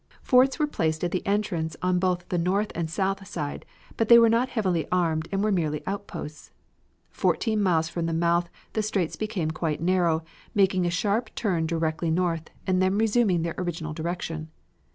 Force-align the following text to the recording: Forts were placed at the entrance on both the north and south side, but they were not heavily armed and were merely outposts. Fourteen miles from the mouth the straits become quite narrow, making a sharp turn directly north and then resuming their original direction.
Forts 0.23 0.57
were 0.57 0.65
placed 0.65 1.03
at 1.03 1.11
the 1.11 1.23
entrance 1.27 1.77
on 1.83 1.99
both 1.99 2.27
the 2.29 2.39
north 2.39 2.71
and 2.73 2.89
south 2.89 3.27
side, 3.27 3.67
but 3.97 4.07
they 4.09 4.17
were 4.17 4.31
not 4.31 4.49
heavily 4.49 4.87
armed 4.91 5.27
and 5.31 5.43
were 5.43 5.51
merely 5.51 5.83
outposts. 5.85 6.49
Fourteen 7.11 7.61
miles 7.61 7.87
from 7.87 8.07
the 8.07 8.11
mouth 8.11 8.49
the 8.73 8.81
straits 8.81 9.15
become 9.15 9.51
quite 9.51 9.79
narrow, 9.79 10.23
making 10.55 10.87
a 10.87 10.89
sharp 10.89 11.29
turn 11.35 11.67
directly 11.67 12.09
north 12.09 12.49
and 12.65 12.81
then 12.81 12.97
resuming 12.97 13.43
their 13.43 13.53
original 13.59 13.93
direction. 13.93 14.49